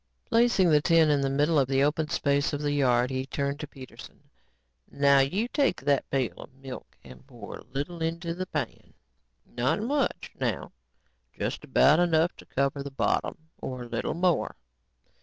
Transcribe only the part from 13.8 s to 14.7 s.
a little more."